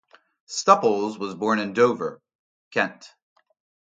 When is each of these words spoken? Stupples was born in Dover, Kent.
Stupples 0.47 1.19
was 1.19 1.35
born 1.35 1.59
in 1.59 1.73
Dover, 1.73 2.23
Kent. 2.71 3.13